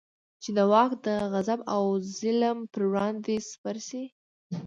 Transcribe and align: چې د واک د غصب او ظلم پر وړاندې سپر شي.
چې 0.41 0.49
د 0.57 0.59
واک 0.71 0.91
د 1.05 1.07
غصب 1.31 1.59
او 1.75 1.83
ظلم 2.17 2.57
پر 2.71 2.83
وړاندې 2.91 3.35
سپر 3.51 3.75
شي. 3.87 4.03